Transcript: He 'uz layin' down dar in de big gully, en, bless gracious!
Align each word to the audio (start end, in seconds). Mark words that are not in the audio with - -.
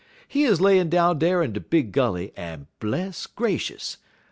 He 0.27 0.47
'uz 0.47 0.59
layin' 0.59 0.89
down 0.89 1.19
dar 1.19 1.43
in 1.43 1.53
de 1.53 1.59
big 1.59 1.91
gully, 1.91 2.33
en, 2.35 2.65
bless 2.79 3.27
gracious! 3.27 3.97